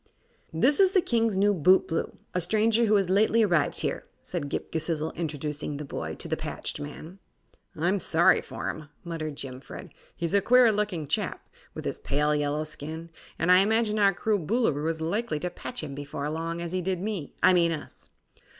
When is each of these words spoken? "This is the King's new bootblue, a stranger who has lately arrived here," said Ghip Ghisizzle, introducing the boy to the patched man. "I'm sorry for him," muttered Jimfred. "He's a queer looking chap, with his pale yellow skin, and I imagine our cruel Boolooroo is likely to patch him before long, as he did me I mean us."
"This 0.51 0.79
is 0.79 0.93
the 0.93 1.01
King's 1.01 1.37
new 1.37 1.53
bootblue, 1.53 2.17
a 2.33 2.41
stranger 2.41 2.85
who 2.85 2.95
has 2.95 3.07
lately 3.07 3.43
arrived 3.43 3.81
here," 3.81 4.07
said 4.23 4.49
Ghip 4.49 4.71
Ghisizzle, 4.71 5.13
introducing 5.15 5.77
the 5.77 5.85
boy 5.85 6.15
to 6.15 6.27
the 6.27 6.35
patched 6.35 6.79
man. 6.79 7.19
"I'm 7.75 7.99
sorry 7.99 8.41
for 8.41 8.67
him," 8.71 8.89
muttered 9.03 9.35
Jimfred. 9.35 9.91
"He's 10.15 10.33
a 10.33 10.41
queer 10.41 10.71
looking 10.71 11.05
chap, 11.07 11.47
with 11.75 11.85
his 11.85 11.99
pale 11.99 12.33
yellow 12.33 12.63
skin, 12.63 13.11
and 13.37 13.51
I 13.51 13.59
imagine 13.59 13.99
our 13.99 14.11
cruel 14.11 14.39
Boolooroo 14.39 14.89
is 14.89 15.01
likely 15.01 15.39
to 15.41 15.51
patch 15.51 15.83
him 15.83 15.93
before 15.93 16.27
long, 16.31 16.61
as 16.61 16.71
he 16.71 16.81
did 16.81 16.99
me 16.99 17.35
I 17.43 17.53
mean 17.53 17.71
us." 17.71 18.09